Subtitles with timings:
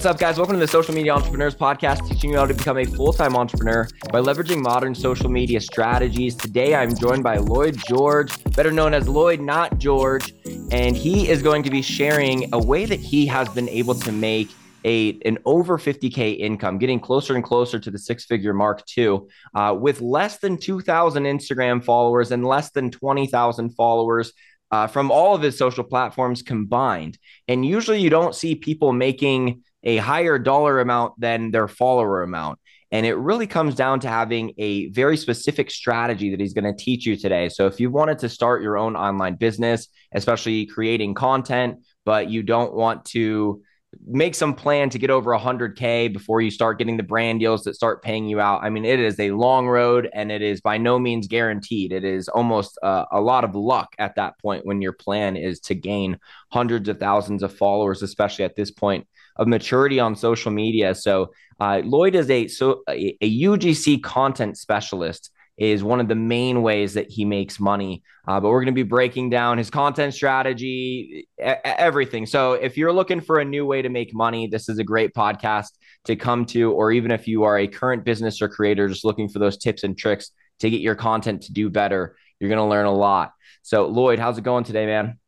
[0.00, 0.38] What's up, guys?
[0.38, 3.36] Welcome to the Social Media Entrepreneurs Podcast, teaching you how to become a full time
[3.36, 6.34] entrepreneur by leveraging modern social media strategies.
[6.34, 10.32] Today, I'm joined by Lloyd George, better known as Lloyd, not George,
[10.72, 14.10] and he is going to be sharing a way that he has been able to
[14.10, 14.48] make
[14.86, 19.28] a an over 50k income, getting closer and closer to the six figure mark too,
[19.54, 24.32] uh, with less than 2,000 Instagram followers and less than 20,000 followers
[24.70, 27.18] uh, from all of his social platforms combined.
[27.48, 32.58] And usually, you don't see people making a higher dollar amount than their follower amount.
[32.92, 36.84] And it really comes down to having a very specific strategy that he's going to
[36.84, 37.48] teach you today.
[37.48, 42.42] So, if you wanted to start your own online business, especially creating content, but you
[42.42, 43.62] don't want to
[44.06, 47.74] make some plan to get over 100k before you start getting the brand deals that
[47.74, 50.78] start paying you out i mean it is a long road and it is by
[50.78, 54.80] no means guaranteed it is almost uh, a lot of luck at that point when
[54.80, 56.18] your plan is to gain
[56.52, 59.06] hundreds of thousands of followers especially at this point
[59.40, 64.56] of maturity on social media so uh, lloyd is a so a, a ugc content
[64.56, 68.02] specialist is one of the main ways that he makes money.
[68.26, 72.24] Uh, but we're going to be breaking down his content strategy, everything.
[72.24, 75.12] So if you're looking for a new way to make money, this is a great
[75.12, 75.68] podcast
[76.06, 76.72] to come to.
[76.72, 79.84] Or even if you are a current business or creator just looking for those tips
[79.84, 80.30] and tricks
[80.60, 83.32] to get your content to do better, you're going to learn a lot.
[83.62, 85.18] So, Lloyd, how's it going today, man?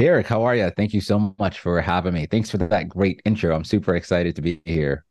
[0.00, 0.70] Derek, how are you?
[0.70, 2.24] Thank you so much for having me.
[2.24, 3.54] Thanks for that great intro.
[3.54, 5.04] I'm super excited to be here.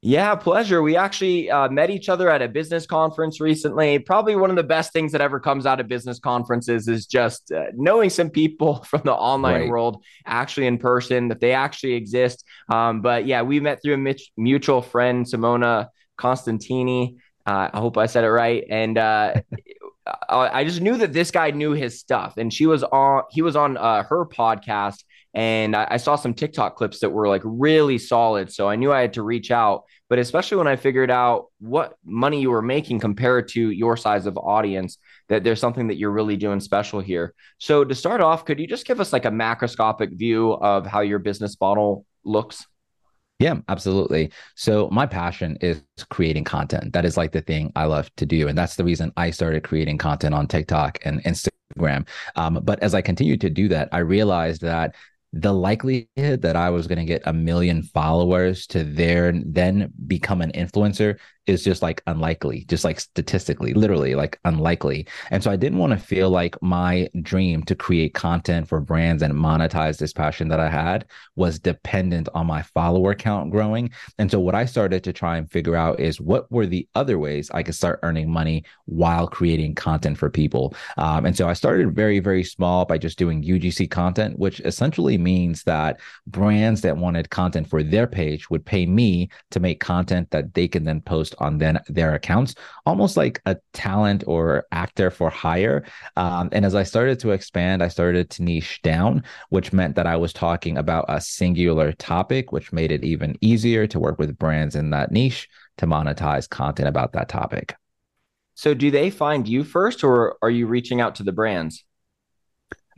[0.00, 0.82] Yeah, pleasure.
[0.82, 4.00] We actually uh, met each other at a business conference recently.
[4.00, 7.52] Probably one of the best things that ever comes out of business conferences is just
[7.52, 9.68] uh, knowing some people from the online right.
[9.68, 12.44] world actually in person, that they actually exist.
[12.68, 15.86] Um, but yeah, we met through a mutual friend, Simona
[16.18, 17.14] Constantini.
[17.46, 18.64] Uh, I hope I said it right.
[18.68, 19.34] And uh,
[20.28, 23.22] I just knew that this guy knew his stuff, and she was on.
[23.30, 27.28] He was on uh, her podcast, and I, I, saw some TikTok clips that were
[27.28, 28.52] like really solid.
[28.52, 29.84] So I knew I had to reach out.
[30.10, 34.26] But especially when I figured out what money you were making compared to your size
[34.26, 34.98] of audience,
[35.28, 37.32] that there's something that you're really doing special here.
[37.58, 41.00] So to start off, could you just give us like a macroscopic view of how
[41.00, 42.66] your business model looks?
[43.42, 44.30] Yeah, absolutely.
[44.54, 46.92] So my passion is creating content.
[46.92, 48.46] That is like the thing I love to do.
[48.46, 52.06] And that's the reason I started creating content on TikTok and Instagram.
[52.36, 54.94] Um, but as I continued to do that, I realized that
[55.32, 60.40] the likelihood that I was going to get a million followers to there then become
[60.40, 65.06] an influencer is just like unlikely, just like statistically, literally like unlikely.
[65.30, 69.22] And so I didn't want to feel like my dream to create content for brands
[69.22, 73.90] and monetize this passion that I had was dependent on my follower count growing.
[74.18, 77.18] And so what I started to try and figure out is what were the other
[77.18, 80.74] ways I could start earning money while creating content for people.
[80.96, 85.18] Um, and so I started very, very small by just doing UGC content, which essentially
[85.18, 90.30] means that brands that wanted content for their page would pay me to make content
[90.30, 92.54] that they can then post post on then their accounts,
[92.86, 95.84] almost like a talent or actor for hire.
[96.16, 100.06] Um, and as I started to expand, I started to niche down, which meant that
[100.06, 104.38] I was talking about a singular topic, which made it even easier to work with
[104.38, 105.48] brands in that niche
[105.78, 107.74] to monetize content about that topic.
[108.54, 111.84] So, do they find you first, or are you reaching out to the brands?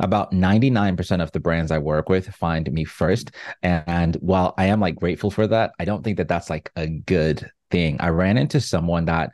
[0.01, 3.31] about 99% of the brands I work with find me first.
[3.62, 6.87] And while I am like grateful for that, I don't think that that's like a
[6.87, 7.96] good thing.
[7.98, 9.32] I ran into someone that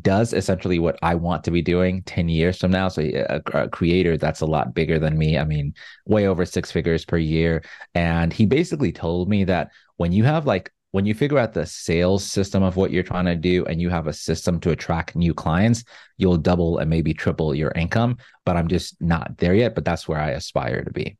[0.00, 2.86] does essentially what I want to be doing 10 years from now.
[2.86, 5.36] So a, a, creator that's a lot bigger than me.
[5.36, 5.74] I mean,
[6.06, 7.64] way over six figures per year.
[7.96, 11.66] And he basically told me that when you have like when you figure out the
[11.66, 15.16] sales system of what you're trying to do and you have a system to attract
[15.16, 15.82] new clients,
[16.16, 18.16] you'll double and maybe triple your income.
[18.44, 19.74] But I'm just not there yet.
[19.74, 21.16] But that's where I aspire to be.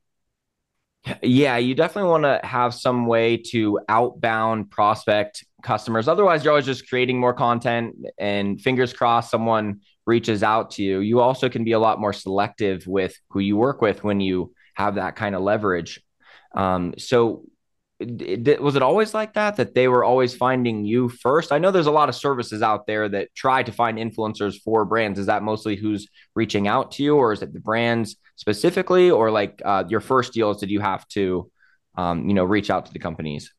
[1.23, 6.09] Yeah, you definitely want to have some way to outbound prospect customers.
[6.09, 11.01] Otherwise, you're always just creating more content and fingers crossed someone reaches out to you.
[11.01, 14.53] You also can be a lot more selective with who you work with when you
[14.75, 16.01] have that kind of leverage.
[16.55, 17.45] Um, so,
[17.99, 21.53] it, was it always like that that they were always finding you first?
[21.53, 24.87] I know there's a lot of services out there that try to find influencers for
[24.87, 25.19] brands.
[25.19, 29.31] Is that mostly who's reaching out to you, or is it the brands specifically, or
[29.31, 30.59] like uh, your first deals?
[30.61, 31.51] Did you have to,
[31.97, 33.53] um, you know, reach out to the companies?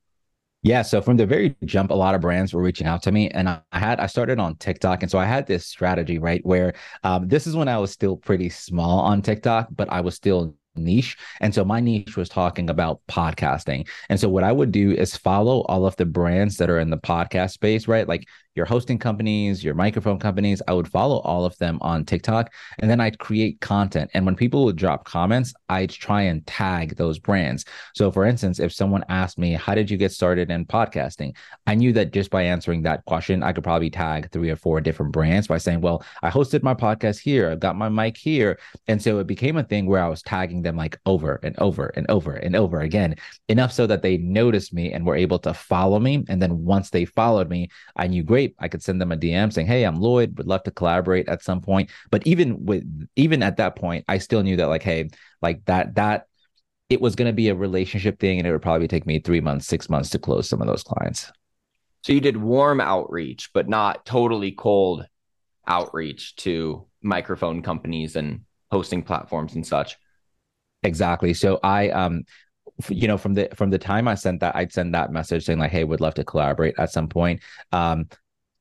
[0.63, 3.29] Yeah, so from the very jump, a lot of brands were reaching out to me,
[3.29, 6.73] and I had I started on TikTok, and so I had this strategy right where
[7.03, 10.55] um, this is when I was still pretty small on TikTok, but I was still
[10.75, 11.17] niche.
[11.39, 13.87] And so my niche was talking about podcasting.
[14.09, 16.89] And so what I would do is follow all of the brands that are in
[16.89, 18.07] the podcast space, right?
[18.07, 18.25] Like
[18.55, 20.61] your hosting companies, your microphone companies.
[20.67, 24.11] I would follow all of them on TikTok and then I'd create content.
[24.13, 27.65] And when people would drop comments, I'd try and tag those brands.
[27.95, 31.35] So, for instance, if someone asked me, How did you get started in podcasting?
[31.65, 34.81] I knew that just by answering that question, I could probably tag three or four
[34.81, 38.59] different brands by saying, Well, I hosted my podcast here, I've got my mic here.
[38.87, 41.87] And so it became a thing where I was tagging them like over and over
[41.95, 43.15] and over and over again,
[43.47, 46.25] enough so that they noticed me and were able to follow me.
[46.29, 48.55] And then once they followed me, I knew great.
[48.59, 50.37] I could send them a DM saying, "Hey, I'm Lloyd.
[50.37, 52.83] Would love to collaborate at some point." But even with
[53.15, 55.09] even at that point, I still knew that like, hey,
[55.41, 56.27] like that that
[56.89, 59.41] it was going to be a relationship thing, and it would probably take me three
[59.41, 61.31] months, six months to close some of those clients.
[62.03, 65.05] So you did warm outreach, but not totally cold
[65.67, 68.41] outreach to microphone companies and
[68.71, 69.97] hosting platforms and such.
[70.83, 71.33] Exactly.
[71.33, 72.23] So I um
[72.89, 75.59] you know from the from the time i sent that i'd send that message saying
[75.59, 77.39] like hey would love to collaborate at some point
[77.73, 78.07] um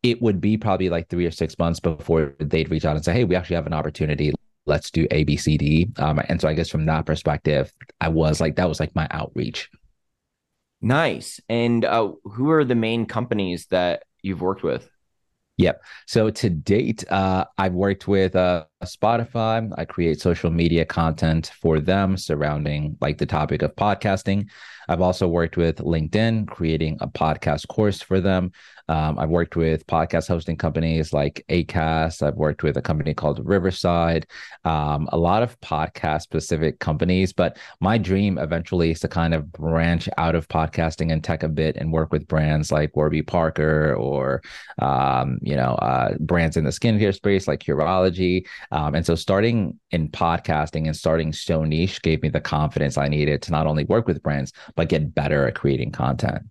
[0.03, 3.13] it would be probably like three or six months before they'd reach out and say,
[3.13, 4.33] "Hey, we actually have an opportunity.
[4.67, 5.91] Let's do A B C D.
[5.99, 9.09] Um, and so I guess from that perspective, I was like, that was like my
[9.11, 9.69] outreach.
[10.81, 11.41] Nice.
[11.49, 14.89] And uh, who are the main companies that you've worked with?
[15.61, 15.83] Yep.
[16.07, 19.71] So to date, uh, I've worked with uh, Spotify.
[19.77, 24.49] I create social media content for them surrounding like the topic of podcasting.
[24.89, 28.53] I've also worked with LinkedIn, creating a podcast course for them.
[28.91, 32.27] Um, I've worked with podcast hosting companies like Acast.
[32.27, 34.27] I've worked with a company called Riverside,
[34.65, 37.33] um, a lot of podcast specific companies.
[37.33, 41.49] But my dream eventually is to kind of branch out of podcasting and tech a
[41.49, 44.43] bit and work with brands like Warby Parker or,
[44.81, 48.45] um, you know, uh, brands in the skincare space like Curology.
[48.73, 53.07] Um, and so starting in podcasting and starting so niche gave me the confidence I
[53.07, 56.43] needed to not only work with brands, but get better at creating content.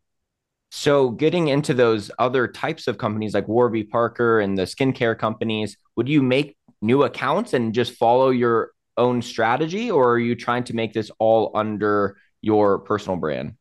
[0.71, 5.77] So, getting into those other types of companies like Warby Parker and the skincare companies,
[5.95, 10.63] would you make new accounts and just follow your own strategy, or are you trying
[10.66, 13.56] to make this all under your personal brand?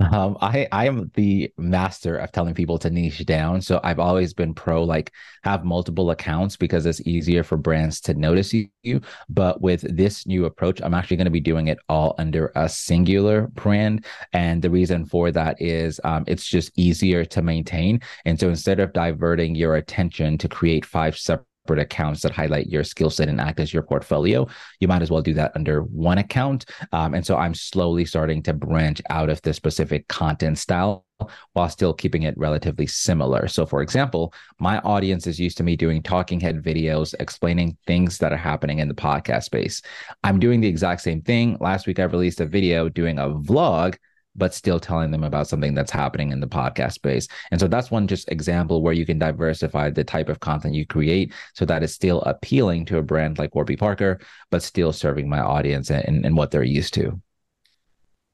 [0.00, 3.60] Um, I I am the master of telling people to niche down.
[3.60, 5.12] So I've always been pro like
[5.44, 9.00] have multiple accounts because it's easier for brands to notice you.
[9.28, 12.68] But with this new approach, I'm actually going to be doing it all under a
[12.68, 18.00] singular brand, and the reason for that is um, it's just easier to maintain.
[18.24, 22.66] And so instead of diverting your attention to create five separate separate accounts that highlight
[22.66, 24.44] your skill set and act as your portfolio,
[24.80, 26.64] you might as well do that under one account.
[26.92, 31.06] Um, and so I'm slowly starting to branch out of the specific content style
[31.52, 33.46] while still keeping it relatively similar.
[33.46, 38.18] So, for example, my audience is used to me doing talking head videos explaining things
[38.18, 39.80] that are happening in the podcast space.
[40.24, 41.56] I'm doing the exact same thing.
[41.60, 43.96] Last week, I released a video doing a vlog
[44.36, 47.28] but still telling them about something that's happening in the podcast space.
[47.50, 50.86] And so that's one just example where you can diversify the type of content you
[50.86, 55.28] create so that it's still appealing to a brand like Warby Parker, but still serving
[55.28, 57.20] my audience and, and what they're used to.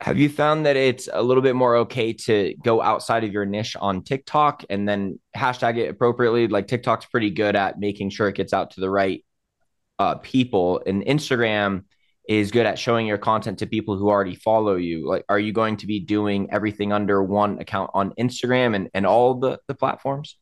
[0.00, 3.46] Have you found that it's a little bit more okay to go outside of your
[3.46, 6.48] niche on TikTok and then hashtag it appropriately?
[6.48, 9.24] Like TikTok's pretty good at making sure it gets out to the right
[9.98, 10.82] uh, people.
[10.86, 11.84] And Instagram,
[12.28, 15.08] is good at showing your content to people who already follow you.
[15.08, 19.06] Like are you going to be doing everything under one account on instagram and, and
[19.06, 20.36] all the, the platforms?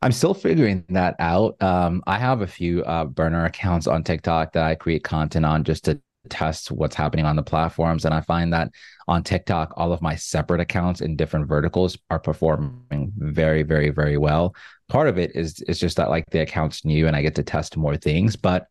[0.00, 1.60] I'm still figuring that out.
[1.62, 5.64] Um, i have a few uh, burner accounts on tiktok that i create content on
[5.64, 8.04] just to test what's happening on the platforms.
[8.04, 8.70] And i find that
[9.06, 14.18] on tiktok all of my separate accounts in different verticals are performing very very very
[14.18, 14.54] well.
[14.88, 17.42] Part of it is is just that like the account's new and i get to
[17.42, 18.36] test more things.
[18.36, 18.66] But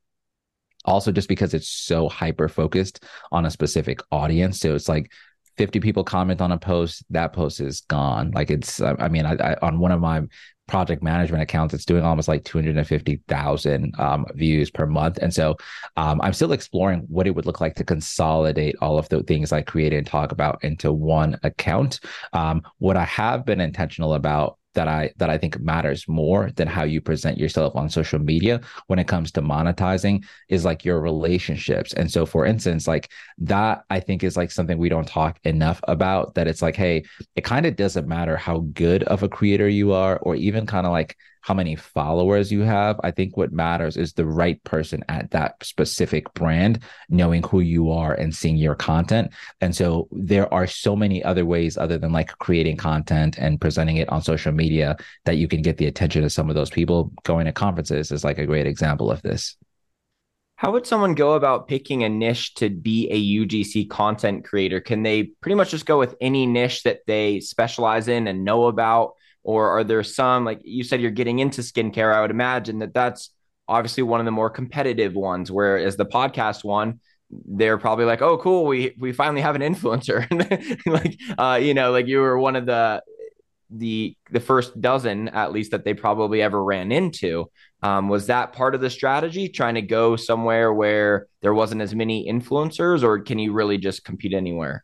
[0.87, 4.59] also just because it's so hyper focused on a specific audience.
[4.59, 5.11] So it's like
[5.57, 8.31] 50 people comment on a post, that post is gone.
[8.31, 10.21] Like it's, I mean, I, I on one of my
[10.67, 15.17] project management accounts, it's doing almost like 250,000 um, views per month.
[15.21, 15.55] And so
[15.95, 19.51] um, I'm still exploring what it would look like to consolidate all of the things
[19.51, 22.01] I create and talk about into one account.
[22.33, 26.67] Um, what I have been intentional about that I that I think matters more than
[26.67, 31.01] how you present yourself on social media when it comes to monetizing is like your
[31.01, 31.93] relationships.
[31.93, 35.81] And so for instance, like that I think is like something we don't talk enough
[35.87, 37.05] about that it's like hey,
[37.35, 40.85] it kind of doesn't matter how good of a creator you are or even kind
[40.85, 41.17] of like
[41.47, 42.99] how many followers you have.
[43.05, 47.89] I think what matters is the right person at that specific brand, knowing who you
[47.89, 49.31] are and seeing your content.
[49.61, 53.95] And so there are so many other ways other than like creating content and presenting
[53.95, 57.11] it on social media that you can get the attention of some of those people.
[57.23, 59.55] Going to conferences is like a great example of this.
[60.57, 64.81] How would someone go about picking a niche to be a UGC content creator?
[64.81, 68.65] Can they pretty much just go with any niche that they specialize in and know
[68.65, 69.13] about?
[69.43, 72.13] Or are there some, like you said, you're getting into skincare?
[72.13, 73.29] I would imagine that that's
[73.67, 78.37] obviously one of the more competitive ones, whereas the podcast one, they're probably like, oh,
[78.37, 80.25] cool, we we finally have an influencer.
[80.85, 83.03] like, uh, you know, like you were one of the
[83.69, 87.49] the the first dozen at least that they probably ever ran into
[87.83, 91.93] um, was that part of the strategy trying to go somewhere where there wasn't as
[91.93, 94.83] many influencers or can you really just compete anywhere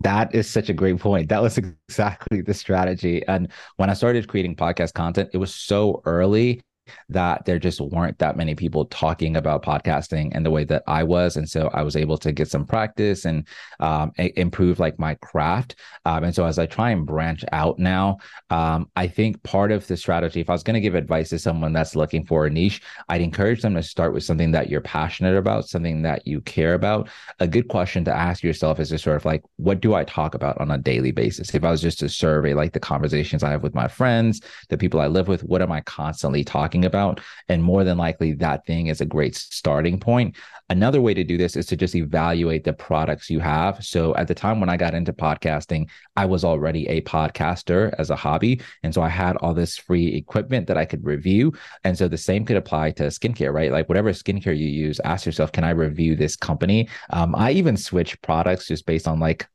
[0.00, 1.28] that is such a great point.
[1.28, 3.26] That was exactly the strategy.
[3.26, 6.60] And when I started creating podcast content, it was so early
[7.08, 11.02] that there just weren't that many people talking about podcasting and the way that I
[11.02, 11.36] was.
[11.36, 13.46] And so I was able to get some practice and
[13.80, 15.76] um, improve like my craft.
[16.04, 18.18] Um, and so as I try and branch out now,
[18.50, 21.38] um, I think part of the strategy, if I was going to give advice to
[21.38, 24.80] someone that's looking for a niche, I'd encourage them to start with something that you're
[24.80, 27.08] passionate about, something that you care about.
[27.40, 30.34] A good question to ask yourself is just sort of like, what do I talk
[30.34, 31.54] about on a daily basis?
[31.54, 34.78] If I was just to survey like the conversations I have with my friends, the
[34.78, 37.20] people I live with, what am I constantly talking talking about.
[37.48, 40.36] And more than likely, that thing is a great starting point.
[40.70, 43.82] Another way to do this is to just evaluate the products you have.
[43.82, 48.10] So at the time when I got into podcasting, I was already a podcaster as
[48.10, 48.60] a hobby.
[48.82, 51.52] And so I had all this free equipment that I could review.
[51.84, 53.72] And so the same could apply to skincare, right?
[53.72, 56.88] Like whatever skincare you use, ask yourself, can I review this company?
[57.10, 59.48] Um, I even switch products just based on like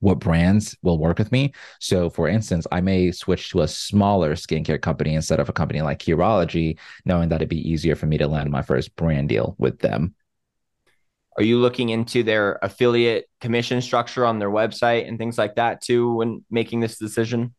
[0.00, 1.52] what brands will work with me.
[1.80, 5.82] So, for instance, I may switch to a smaller skincare company instead of a company
[5.82, 9.54] like Curology, knowing that it'd be easier for me to land my first brand deal
[9.58, 10.14] with them.
[11.38, 15.82] Are you looking into their affiliate commission structure on their website and things like that
[15.82, 17.54] too when making this decision?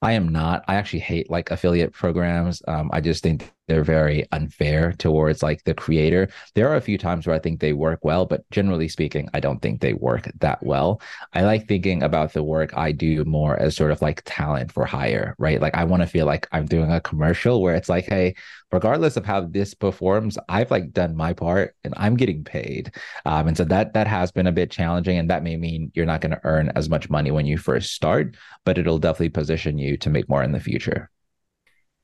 [0.00, 0.64] I am not.
[0.66, 2.60] I actually hate like affiliate programs.
[2.66, 6.28] Um, I just think they're very unfair towards like the creator.
[6.54, 9.40] There are a few times where I think they work well, but generally speaking, I
[9.40, 11.00] don't think they work that well.
[11.32, 14.84] I like thinking about the work I do more as sort of like talent for
[14.84, 15.58] hire, right?
[15.58, 18.34] Like I want to feel like I'm doing a commercial where it's like, hey,
[18.72, 22.92] regardless of how this performs, I've like done my part and I'm getting paid.
[23.24, 26.04] Um, and so that that has been a bit challenging, and that may mean you're
[26.04, 28.36] not going to earn as much money when you first start,
[28.66, 31.10] but it'll definitely position you to make more in the future.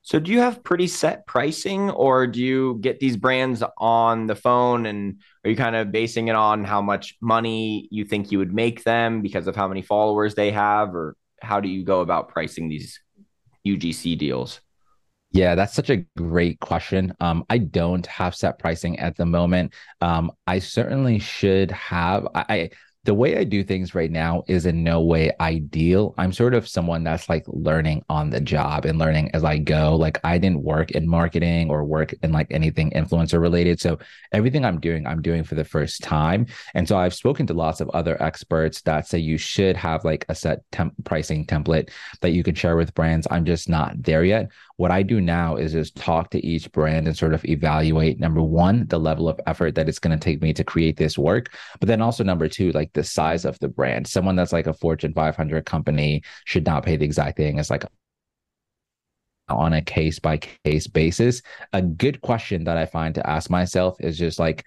[0.09, 4.35] So do you have pretty set pricing or do you get these brands on the
[4.35, 8.39] phone and are you kind of basing it on how much money you think you
[8.39, 12.01] would make them because of how many followers they have or how do you go
[12.01, 12.99] about pricing these
[13.67, 14.63] UGC deals?
[15.33, 17.13] Yeah, that's such a great question.
[17.21, 19.75] Um, I don't have set pricing at the moment.
[20.01, 22.27] Um, I certainly should have.
[22.35, 22.71] I,
[23.05, 26.15] the way I do things right now is in no way ideal.
[26.19, 29.97] I'm sort of someone that's like learning on the job and learning as I go.
[29.97, 33.81] Like I didn't work in marketing or work in like anything influencer related.
[33.81, 33.99] So
[34.33, 36.47] everything I'm doing, I'm doing for the first time.
[36.75, 40.27] And so I've spoken to lots of other experts that say you should have like
[40.29, 41.91] a set temp- pricing template
[42.21, 43.27] that you can share with brands.
[43.31, 44.51] I'm just not there yet.
[44.77, 48.41] What I do now is just talk to each brand and sort of evaluate number
[48.41, 51.53] one, the level of effort that it's going to take me to create this work.
[51.81, 54.07] But then also number two, like the size of the brand.
[54.07, 57.85] Someone that's like a Fortune 500 company should not pay the exact thing as like
[59.49, 61.43] on a case by case basis.
[61.73, 64.65] A good question that I find to ask myself is just like,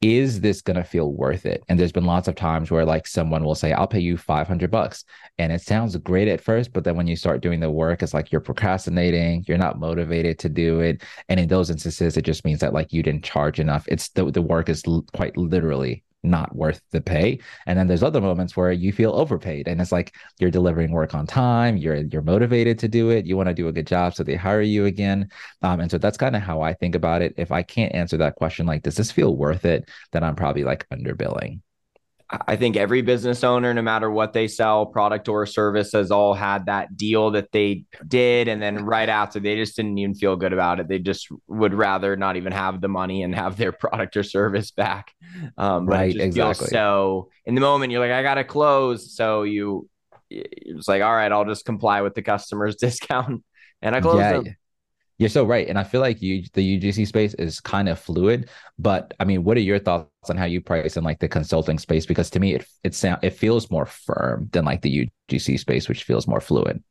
[0.00, 1.62] is this going to feel worth it?
[1.68, 4.70] And there's been lots of times where like someone will say, I'll pay you 500
[4.70, 5.04] bucks.
[5.38, 8.12] And it sounds great at first, but then when you start doing the work, it's
[8.12, 11.02] like you're procrastinating, you're not motivated to do it.
[11.30, 13.86] And in those instances, it just means that like you didn't charge enough.
[13.88, 17.38] It's the, the work is l- quite literally not worth the pay.
[17.66, 21.14] And then there's other moments where you feel overpaid and it's like you're delivering work
[21.14, 24.14] on time, you're you're motivated to do it, you want to do a good job,
[24.14, 25.28] so they hire you again.
[25.62, 27.34] Um, and so that's kind of how I think about it.
[27.36, 29.88] If I can't answer that question, like, does this feel worth it?
[30.12, 31.60] Then I'm probably like underbilling.
[32.30, 36.32] I think every business owner, no matter what they sell, product or service, has all
[36.32, 38.48] had that deal that they did.
[38.48, 40.88] And then right after, they just didn't even feel good about it.
[40.88, 44.70] They just would rather not even have the money and have their product or service
[44.70, 45.12] back.
[45.58, 46.68] Um, right, exactly.
[46.68, 49.14] So in the moment, you're like, I got to close.
[49.14, 49.88] So you,
[50.30, 53.44] it's like, all right, I'll just comply with the customer's discount.
[53.82, 54.56] And I close yeah, them.
[55.18, 55.68] You're so right.
[55.68, 58.50] And I feel like you, the UGC space is kind of fluid.
[58.78, 61.78] But I mean, what are your thoughts on how you price in like the consulting
[61.78, 62.04] space?
[62.04, 65.88] Because to me, it it sound it feels more firm than like the UGC space,
[65.88, 66.82] which feels more fluid.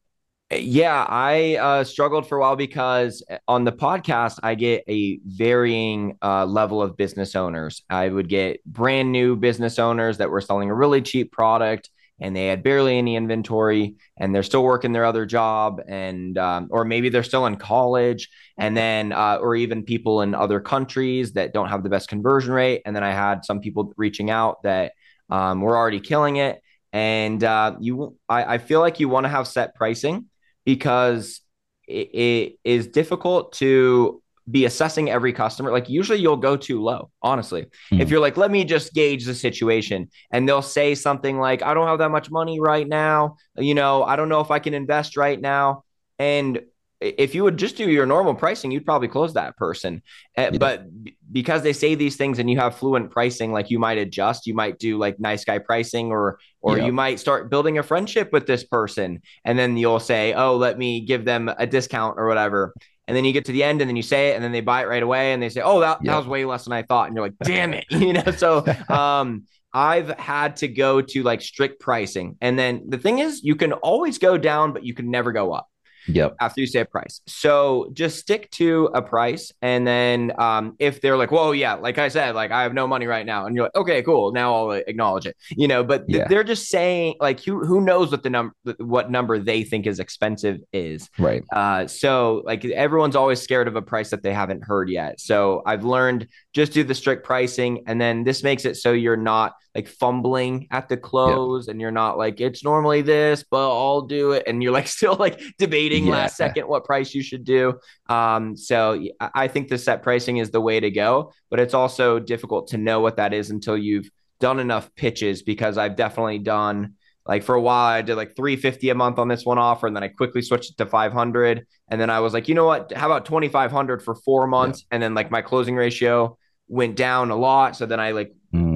[0.51, 6.17] Yeah, I uh, struggled for a while because on the podcast, I get a varying
[6.21, 7.81] uh, level of business owners.
[7.89, 11.89] I would get brand new business owners that were selling a really cheap product
[12.23, 16.69] and they had barely any inventory and they're still working their other job and um,
[16.71, 21.33] or maybe they're still in college and then uh, or even people in other countries
[21.33, 24.63] that don't have the best conversion rate and then i had some people reaching out
[24.63, 24.93] that
[25.29, 26.61] um, were already killing it
[26.93, 30.29] and uh, you I, I feel like you want to have set pricing
[30.63, 31.41] because
[31.87, 35.71] it, it is difficult to be assessing every customer.
[35.71, 37.67] Like usually you'll go too low, honestly.
[37.91, 38.01] Mm.
[38.01, 41.73] If you're like, let me just gauge the situation and they'll say something like, I
[41.73, 43.37] don't have that much money right now.
[43.55, 45.83] You know, I don't know if I can invest right now.
[46.19, 46.61] And
[47.03, 50.01] if you would just do your normal pricing, you'd probably close that person.
[50.37, 50.57] Eh, yeah.
[50.57, 50.85] But
[51.31, 54.53] because they say these things and you have fluent pricing, like you might adjust, you
[54.53, 56.85] might do like nice guy pricing, or or yeah.
[56.85, 60.77] you might start building a friendship with this person, and then you'll say, "Oh, let
[60.77, 62.73] me give them a discount or whatever."
[63.07, 64.61] And then you get to the end, and then you say it, and then they
[64.61, 66.11] buy it right away, and they say, "Oh, that, yeah.
[66.11, 68.31] that was way less than I thought," and you're like, "Damn it!" you know.
[68.37, 69.43] So, um,
[69.73, 73.73] I've had to go to like strict pricing, and then the thing is, you can
[73.73, 75.67] always go down, but you can never go up.
[76.07, 76.35] Yep.
[76.39, 77.21] After you say a price.
[77.27, 79.51] So just stick to a price.
[79.61, 82.87] And then um, if they're like, whoa, yeah, like I said, like I have no
[82.87, 83.45] money right now.
[83.45, 84.31] And you're like, okay, cool.
[84.31, 85.37] Now I'll acknowledge it.
[85.51, 86.27] You know, but th- yeah.
[86.27, 89.99] they're just saying like who who knows what the number what number they think is
[89.99, 91.09] expensive is.
[91.17, 91.43] Right.
[91.51, 95.19] Uh, so like everyone's always scared of a price that they haven't heard yet.
[95.19, 97.83] So I've learned just do the strict pricing.
[97.87, 101.71] And then this makes it so you're not like fumbling at the close yep.
[101.71, 104.43] and you're not like it's normally this but i'll do it.
[104.47, 106.13] And you're like still like debating yeah.
[106.13, 107.79] last second what price you should do.
[108.07, 112.19] Um so i think the set pricing is the way to go but it's also
[112.19, 116.95] difficult to know what that is until you've done enough pitches because i've definitely done
[117.25, 119.95] like for a while i did like 350 a month on this one offer and
[119.95, 122.91] then i quickly switched it to 500 and then i was like you know what?
[122.93, 124.85] How about 2500 for four months?
[124.91, 126.37] And then like my closing ratio
[126.67, 127.75] went down a lot.
[127.75, 128.33] So then i like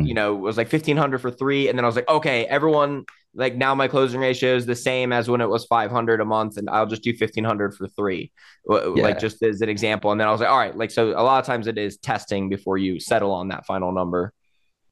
[0.07, 1.69] you know, it was like 1500 for three.
[1.69, 5.13] And then I was like, okay, everyone, like now my closing ratio is the same
[5.13, 8.31] as when it was 500 a month and I'll just do 1500 for three,
[8.69, 8.87] yeah.
[8.95, 10.11] like just as an example.
[10.11, 11.97] And then I was like, all right, like, so a lot of times it is
[11.97, 14.33] testing before you settle on that final number.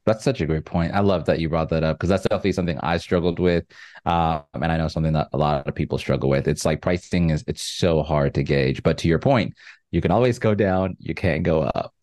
[0.05, 0.93] That's such a great point.
[0.93, 3.65] I love that you brought that up because that's definitely something I struggled with,
[4.05, 6.48] uh, and I know something that a lot of people struggle with.
[6.48, 8.83] It's like pricing is it's so hard to gauge.
[8.83, 9.55] But to your point,
[9.89, 11.95] you can always go down, you can't go up.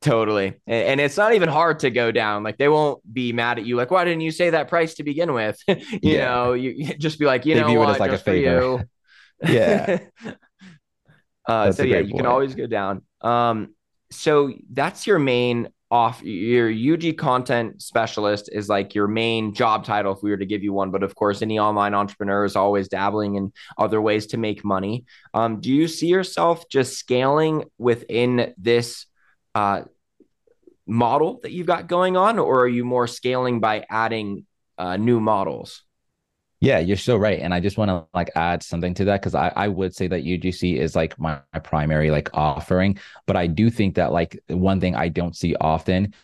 [0.00, 0.60] Totally.
[0.66, 2.42] And it's not even hard to go down.
[2.42, 3.76] Like they won't be mad at you.
[3.76, 5.58] Like, why didn't you say that price to begin with?
[5.68, 6.26] you yeah.
[6.26, 8.88] know, you just be like, you they know what, like just a favor.
[9.42, 9.98] yeah.
[11.46, 12.18] uh, so yeah, you point.
[12.18, 13.02] can always go down.
[13.20, 13.74] Um,
[14.10, 20.12] so that's your main off your UG content specialist is like your main job title
[20.12, 20.90] if we were to give you one.
[20.90, 25.04] But of course, any online entrepreneur is always dabbling in other ways to make money.
[25.32, 29.06] Um, do you see yourself just scaling within this
[29.56, 29.84] uh,
[30.86, 34.44] model that you've got going on, or are you more scaling by adding
[34.76, 35.82] uh, new models?
[36.60, 37.40] Yeah, you're so right.
[37.40, 40.08] And I just want to like add something to that because I, I would say
[40.08, 42.98] that UGC is like my, my primary like offering.
[43.26, 46.14] But I do think that like one thing I don't see often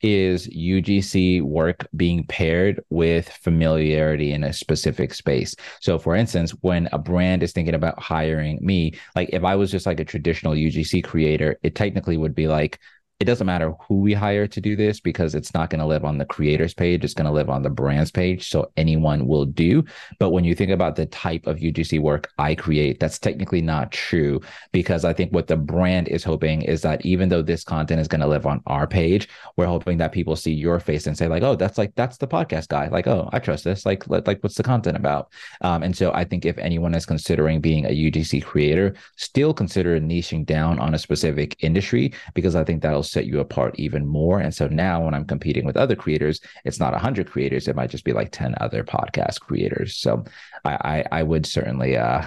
[0.00, 5.54] is UGC work being paired with familiarity in a specific space.
[5.80, 9.70] So, for instance, when a brand is thinking about hiring me, like if I was
[9.70, 12.78] just like a traditional UGC creator, it technically would be like,
[13.20, 16.04] it doesn't matter who we hire to do this because it's not going to live
[16.04, 17.02] on the creators page.
[17.02, 18.48] It's going to live on the brands page.
[18.48, 19.84] So anyone will do.
[20.20, 23.90] But when you think about the type of UGC work I create, that's technically not
[23.90, 28.00] true because I think what the brand is hoping is that even though this content
[28.00, 31.18] is going to live on our page, we're hoping that people see your face and
[31.18, 32.86] say like, oh, that's like, that's the podcast guy.
[32.86, 33.84] Like, oh, I trust this.
[33.84, 35.32] Like, like what's the content about?
[35.62, 40.00] Um, and so I think if anyone is considering being a UGC creator, still consider
[40.00, 44.40] niching down on a specific industry because I think that'll set you apart even more.
[44.40, 47.90] And so now when I'm competing with other creators, it's not 100 creators, it might
[47.90, 49.96] just be like 10 other podcast creators.
[49.96, 50.24] So
[50.64, 52.26] I, I, I would certainly uh,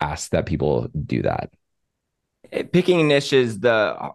[0.00, 1.50] ask that people do that.
[2.72, 4.12] Picking niche is the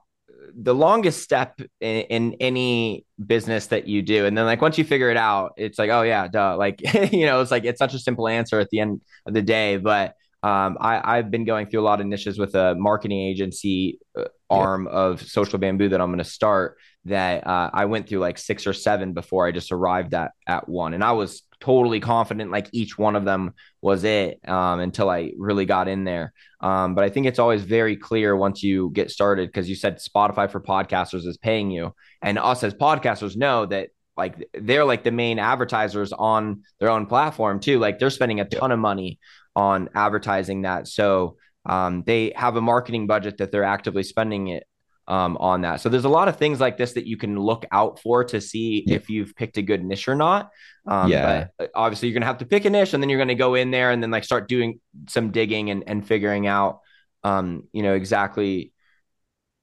[0.54, 4.84] the longest step in, in, any business that you do and then like once you
[4.84, 6.82] figure it out it's like oh yeah duh like
[7.14, 9.78] you know it's like it's such a simple answer at the end of the day
[9.78, 14.00] but um, I, I've been going through a lot of niches with a marketing agency
[14.18, 14.98] uh, arm yeah.
[14.98, 16.78] of Social Bamboo that I'm going to start.
[17.06, 20.70] That uh, I went through like six or seven before I just arrived at at
[20.70, 25.10] one, and I was totally confident like each one of them was it um, until
[25.10, 26.34] I really got in there.
[26.60, 29.98] Um, but I think it's always very clear once you get started because you said
[30.00, 35.04] Spotify for podcasters is paying you, and us as podcasters know that like they're like
[35.04, 37.80] the main advertisers on their own platform too.
[37.80, 39.20] Like they're spending a ton of money
[39.56, 40.88] on advertising that.
[40.88, 44.66] So um, they have a marketing budget that they're actively spending it
[45.08, 45.82] um, on that.
[45.82, 48.40] So there's a lot of things like this that you can look out for to
[48.40, 48.96] see yeah.
[48.96, 50.52] if you've picked a good niche or not.
[50.88, 51.48] Um, yeah.
[51.58, 53.56] But uh, obviously, you're gonna have to pick a niche, and then you're gonna go
[53.56, 56.80] in there and then like start doing some digging and and figuring out,
[57.24, 58.72] um, you know, exactly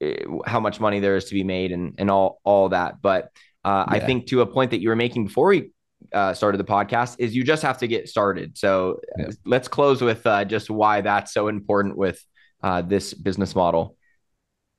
[0.00, 3.00] eh, how much money there is to be made and and all all that.
[3.00, 3.30] But
[3.64, 3.96] uh, yeah.
[3.96, 5.70] I think to a point that you were making before we
[6.12, 8.56] uh, started the podcast is you just have to get started.
[8.56, 9.30] So yeah.
[9.44, 12.24] let's close with uh, just why that's so important with
[12.62, 13.96] uh, this business model.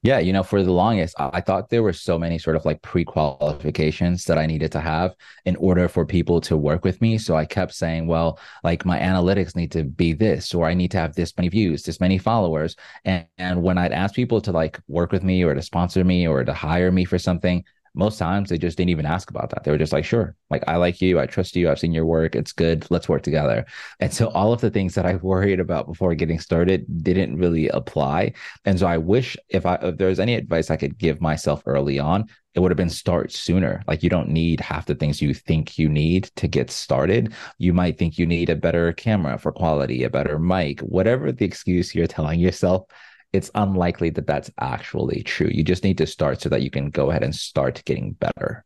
[0.02, 2.82] Yeah, you know, for the longest, I thought there were so many sort of like
[2.82, 5.14] pre qualifications that I needed to have
[5.44, 7.18] in order for people to work with me.
[7.18, 10.92] So I kept saying, well, like my analytics need to be this, or I need
[10.92, 12.78] to have this many views, this many followers.
[13.04, 16.26] And, and when I'd ask people to like work with me or to sponsor me
[16.26, 19.64] or to hire me for something, most times they just didn't even ask about that.
[19.64, 22.06] They were just like, sure, like I like you, I trust you, I've seen your
[22.06, 23.66] work, it's good, let's work together.
[24.00, 27.70] And so all of the things that I worried about before getting started didn't really
[27.70, 28.34] apply.
[28.66, 31.64] And so I wish if I if there was any advice I could give myself
[31.66, 33.84] early on, it would have been start sooner.
[33.88, 37.34] Like you don't need half the things you think you need to get started.
[37.58, 41.46] You might think you need a better camera for quality, a better mic, whatever the
[41.46, 42.86] excuse you're telling yourself
[43.32, 45.50] it's unlikely that that's actually true.
[45.52, 48.66] You just need to start so that you can go ahead and start getting better.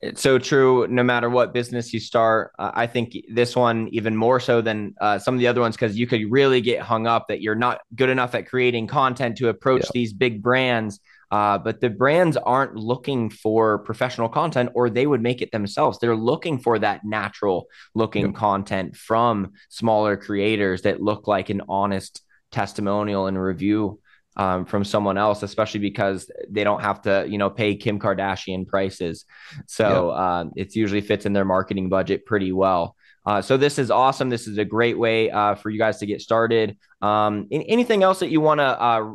[0.00, 0.86] It's so true.
[0.88, 4.94] No matter what business you start, uh, I think this one even more so than
[4.98, 7.54] uh, some of the other ones because you could really get hung up that you're
[7.54, 9.90] not good enough at creating content to approach yeah.
[9.92, 11.00] these big brands.
[11.30, 15.98] Uh, but the brands aren't looking for professional content, or they would make it themselves.
[15.98, 18.32] They're looking for that natural looking yeah.
[18.32, 24.00] content from smaller creators that look like an honest testimonial and review
[24.36, 28.66] um, from someone else, especially because they don't have to, you know, pay Kim Kardashian
[28.66, 29.24] prices.
[29.66, 30.18] So yep.
[30.18, 32.96] um, it usually fits in their marketing budget pretty well.
[33.26, 34.30] Uh, so this is awesome.
[34.30, 36.78] This is a great way uh, for you guys to get started.
[37.02, 39.12] Um, anything else that you want to uh,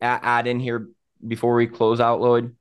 [0.00, 0.88] add in here
[1.26, 2.54] before we close out, Lloyd?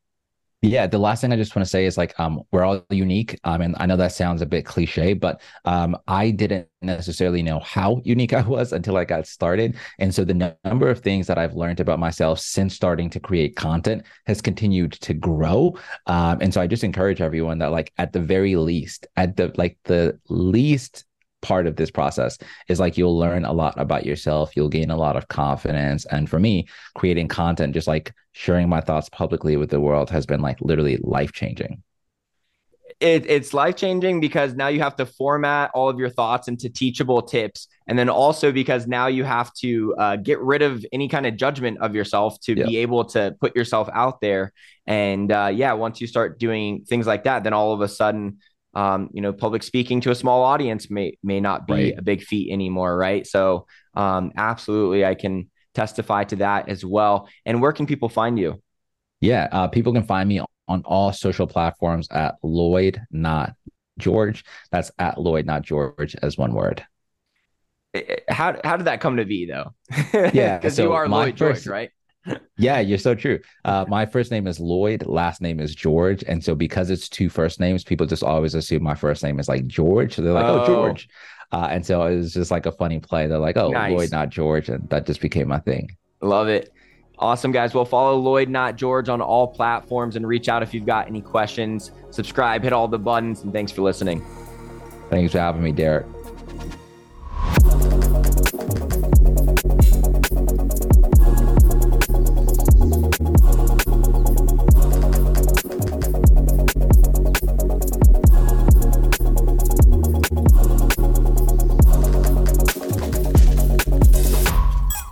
[0.66, 3.38] Yeah, the last thing I just want to say is like um, we're all unique.
[3.44, 7.60] Um, and I know that sounds a bit cliche, but um, I didn't necessarily know
[7.60, 9.76] how unique I was until I got started.
[10.00, 13.58] And so the number of things that I've learned about myself since starting to create
[13.58, 15.78] content has continued to grow.
[16.08, 19.52] Um, and so I just encourage everyone that like at the very least, at the
[19.58, 21.04] like the least
[21.44, 24.98] part of this process is like you'll learn a lot about yourself you'll gain a
[24.98, 29.70] lot of confidence and for me creating content just like sharing my thoughts publicly with
[29.70, 31.84] the world has been like literally life changing
[33.00, 36.70] it, it's life changing because now you have to format all of your thoughts into
[36.70, 41.10] teachable tips and then also because now you have to uh, get rid of any
[41.10, 42.68] kind of judgment of yourself to yep.
[42.68, 44.54] be able to put yourself out there
[44.88, 48.38] and uh, yeah once you start doing things like that then all of a sudden
[48.74, 51.94] um, you know, public speaking to a small audience may may not be right.
[51.98, 53.26] a big feat anymore, right?
[53.26, 57.30] So, um, absolutely, I can testify to that as well.
[57.46, 58.62] And where can people find you?
[59.22, 63.54] Yeah, uh, people can find me on all social platforms at Lloyd Not
[63.98, 64.44] George.
[64.72, 66.86] That's at Lloyd Not George as one word.
[67.94, 69.74] Eh, eh, how how did that come to be though?
[70.34, 71.90] Yeah, because so you are Lloyd first, George, right?
[72.58, 73.40] Yeah, you're so true.
[73.66, 77.30] Uh, my first name is Lloyd, last name is George, and so because it's two
[77.30, 80.16] first names, people just always assume my first name is like George.
[80.16, 81.10] So they're like, "Oh, oh George,"
[81.52, 83.28] uh, and so it was just like a funny play.
[83.28, 83.92] They're like, "Oh, nice.
[83.92, 85.96] Lloyd, not George," and that just became my thing.
[86.22, 86.72] Love it.
[87.20, 87.74] Awesome, guys.
[87.74, 91.22] Well, follow Lloyd, not George, on all platforms and reach out if you've got any
[91.22, 91.92] questions.
[92.10, 94.26] Subscribe, hit all the buttons, and thanks for listening.
[95.10, 96.08] Thanks for having me, Derek.